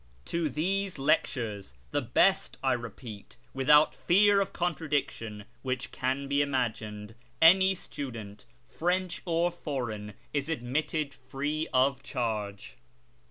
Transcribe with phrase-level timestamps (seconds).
[0.25, 6.41] To these lectures (the best, I repeat, with out fear of contradiction, which can be
[6.41, 12.77] imagined) any student, French or foreign, is admitted free of charge.